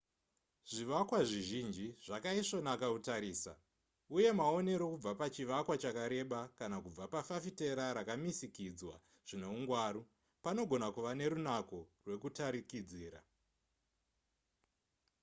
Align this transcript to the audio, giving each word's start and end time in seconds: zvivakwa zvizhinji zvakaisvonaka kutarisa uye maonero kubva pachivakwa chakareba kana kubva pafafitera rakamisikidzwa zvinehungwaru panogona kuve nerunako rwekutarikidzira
zvivakwa 0.71 1.17
zvizhinji 1.29 1.87
zvakaisvonaka 2.05 2.87
kutarisa 2.93 3.53
uye 4.15 4.29
maonero 4.39 4.85
kubva 4.93 5.11
pachivakwa 5.19 5.75
chakareba 5.81 6.39
kana 6.59 6.77
kubva 6.83 7.05
pafafitera 7.13 7.85
rakamisikidzwa 7.97 8.95
zvinehungwaru 9.27 10.01
panogona 10.43 10.87
kuve 10.95 11.11
nerunako 11.19 11.79
rwekutarikidzira 12.03 13.19